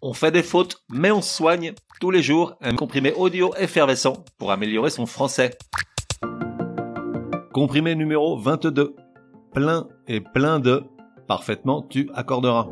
[0.00, 4.52] On fait des fautes, mais on soigne tous les jours un comprimé audio effervescent pour
[4.52, 5.58] améliorer son français.
[7.52, 8.94] Comprimé numéro 22.
[9.52, 10.84] Plein et plein de
[11.26, 12.68] parfaitement tu accorderas.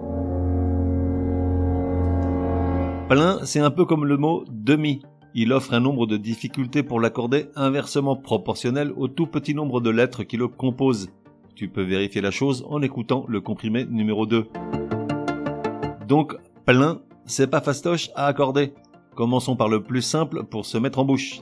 [3.08, 5.02] Plein, c'est un peu comme le mot demi.
[5.34, 9.90] Il offre un nombre de difficultés pour l'accorder inversement proportionnel au tout petit nombre de
[9.90, 11.10] lettres qui le composent.
[11.56, 14.46] Tu peux vérifier la chose en écoutant le comprimé numéro 2.
[16.06, 18.72] Donc, plein c'est pas fastoche à accorder.
[19.14, 21.40] Commençons par le plus simple pour se mettre en bouche.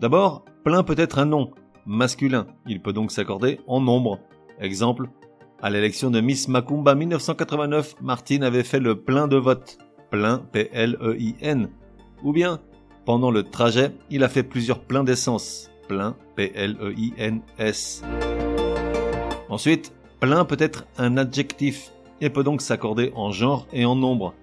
[0.00, 1.50] D'abord, plein peut être un nom,
[1.86, 2.46] masculin.
[2.66, 4.18] Il peut donc s'accorder en nombre.
[4.60, 5.08] Exemple,
[5.62, 9.78] à l'élection de Miss Macumba 1989, Martine avait fait le plein de votes.
[10.10, 11.68] Plein, P-L-E-I-N.
[12.24, 12.60] Ou bien,
[13.04, 15.70] pendant le trajet, il a fait plusieurs pleins d'essence.
[15.88, 18.02] Plein, P-L-E-I-N-S.
[19.48, 24.34] Ensuite, plein peut être un adjectif et peut donc s'accorder en genre et en nombre.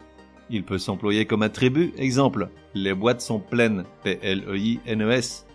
[0.49, 5.45] Il peut s'employer comme attribut, exemple, les boîtes sont pleines, P-L-E-I-N-E-S,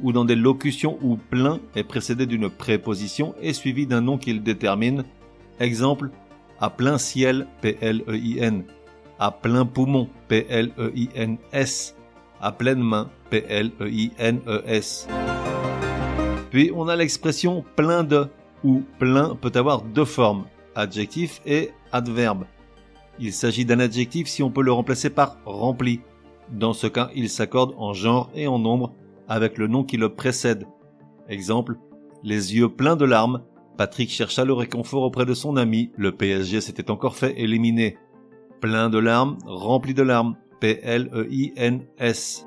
[0.00, 4.42] ou dans des locutions où plein est précédé d'une préposition et suivi d'un nom qu'il
[4.42, 5.04] détermine,
[5.58, 6.10] exemple,
[6.60, 8.64] à plein ciel, P-L-E-I-N,
[9.18, 11.96] à plein poumon, P-L-E-I-N-S,
[12.40, 15.08] à pleine main, P-L-E-I-N-E-S.
[16.50, 18.26] Puis on a l'expression plein de,
[18.64, 22.44] où plein peut avoir deux formes, adjectif et adverbe.
[23.18, 26.00] Il s'agit d'un adjectif si on peut le remplacer par rempli.
[26.50, 28.92] Dans ce cas, il s'accorde en genre et en nombre
[29.28, 30.66] avec le nom qui le précède.
[31.28, 31.76] Exemple,
[32.22, 33.42] les yeux pleins de larmes,
[33.76, 37.96] Patrick chercha le réconfort auprès de son ami, le PSG s'était encore fait éliminer.
[38.60, 42.46] Plein de larmes, rempli de larmes, P-L-E-I-N-S.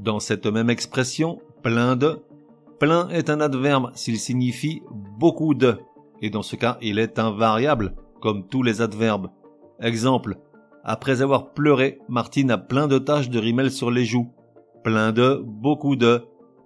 [0.00, 2.20] Dans cette même expression, plein de,
[2.80, 4.82] plein est un adverbe s'il signifie
[5.18, 5.78] beaucoup de
[6.24, 9.28] et dans ce cas il est invariable, comme tous les adverbes.
[9.78, 10.38] Exemple,
[10.82, 14.32] après avoir pleuré, Martine a plein de taches de rimel sur les joues.
[14.82, 16.22] Plein de, beaucoup de,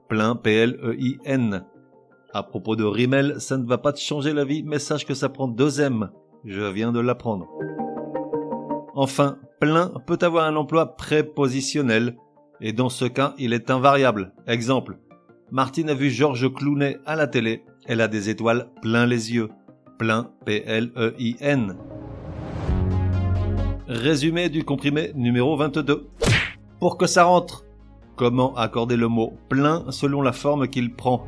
[0.08, 1.64] plein P-L-E-I-N.
[2.32, 5.14] À propos de rimel, ça ne va pas te changer la vie, mais sache que
[5.14, 6.10] ça prend deux M.
[6.44, 7.48] Je viens de l'apprendre.
[8.94, 12.16] Enfin, plein peut avoir un emploi prépositionnel,
[12.60, 14.34] et dans ce cas, il est invariable.
[14.46, 14.98] Exemple,
[15.50, 19.48] Martine a vu Georges Clounet à la télé elle a des étoiles plein les yeux.
[19.98, 21.76] Plein, P-L-E-I-N.
[23.88, 26.06] Résumé du comprimé numéro 22.
[26.78, 27.64] Pour que ça rentre,
[28.14, 31.26] comment accorder le mot plein selon la forme qu'il prend?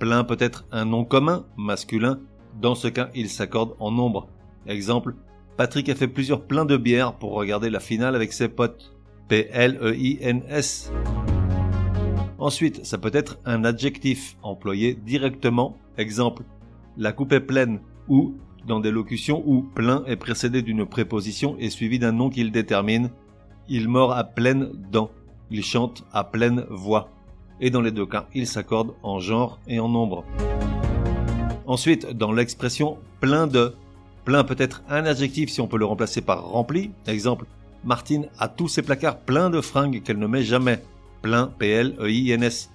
[0.00, 2.18] Plein peut être un nom commun, masculin.
[2.60, 4.28] Dans ce cas, il s'accorde en nombre.
[4.66, 5.14] Exemple,
[5.56, 8.92] Patrick a fait plusieurs pleins de bière pour regarder la finale avec ses potes.
[9.28, 10.90] P-L-E-I-N-S.
[12.44, 15.78] Ensuite, ça peut être un adjectif employé directement.
[15.96, 16.42] Exemple,
[16.98, 18.34] la coupe est pleine ou
[18.66, 23.08] dans des locutions où plein est précédé d'une préposition et suivi d'un nom qu'il détermine.
[23.70, 25.10] Il mord à pleine dents.
[25.50, 27.08] Il chante à pleine voix.
[27.62, 30.22] Et dans les deux cas, il s'accorde en genre et en nombre.
[31.66, 33.74] Ensuite, dans l'expression plein de,
[34.26, 36.90] plein peut être un adjectif si on peut le remplacer par rempli.
[37.06, 37.46] Exemple,
[37.84, 40.82] Martine a tous ses placards pleins de fringues qu'elle ne met jamais
[41.24, 42.70] plein, P-L-E-I-N-S.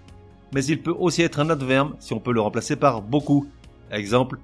[0.55, 3.47] Mais il peut aussi être un adverbe si on peut le remplacer par beaucoup.
[3.91, 4.39] Exemple,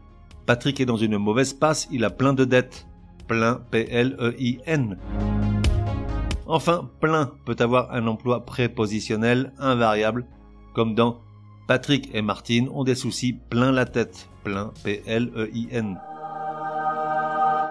[0.45, 2.85] Patrick est dans une mauvaise passe, il a plein de dettes.
[3.27, 4.99] Plein, P-L-E-I-N.
[6.45, 10.27] Enfin, plein peut avoir un emploi prépositionnel invariable,
[10.75, 11.17] comme dans
[11.67, 14.29] Patrick et Martine ont des soucis plein la tête.
[14.43, 15.99] Plein, P-L-E-I-N.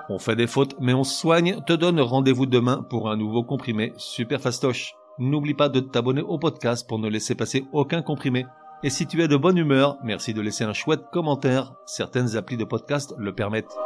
[0.09, 3.93] On fait des fautes, mais on soigne, te donne rendez-vous demain pour un nouveau comprimé
[3.97, 4.97] super fastoche.
[5.19, 8.47] N'oublie pas de t'abonner au podcast pour ne laisser passer aucun comprimé.
[8.83, 11.75] Et si tu es de bonne humeur, merci de laisser un chouette commentaire.
[11.87, 13.77] Certaines applis de podcast le permettent.